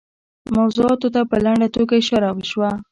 [0.57, 2.71] موضوعاتو ته په لنډه توګه اشاره شوه.